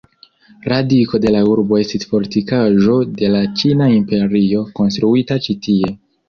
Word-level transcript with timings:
Radiko 0.71 1.19
de 1.25 1.33
la 1.35 1.41
urbo 1.49 1.77
estis 1.81 2.09
fortikaĵo 2.13 2.95
de 3.21 3.29
la 3.35 3.43
Ĉina 3.61 3.91
Imperio, 3.99 4.65
konstruita 4.81 5.39
ĉi-tie. 5.49 5.95